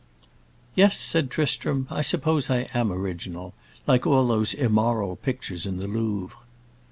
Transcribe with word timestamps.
"Yes," 0.73 0.97
said 0.97 1.29
Tristram, 1.29 1.85
"I 1.91 2.01
suppose 2.01 2.49
I 2.49 2.67
am 2.73 2.91
original; 2.91 3.53
like 3.85 4.07
all 4.07 4.25
those 4.25 4.51
immoral 4.55 5.15
pictures 5.15 5.67
in 5.67 5.77
the 5.77 5.85
Louvre." 5.85 6.35